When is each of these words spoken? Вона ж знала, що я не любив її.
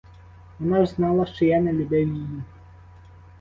Вона 0.59 0.85
ж 0.85 0.91
знала, 0.91 1.25
що 1.25 1.45
я 1.45 1.61
не 1.61 1.73
любив 1.73 2.07
її. 2.07 2.41